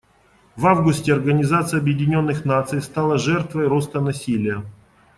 [0.57, 4.63] В августе Организация Объединенных Наций стала жертвой роста насилия.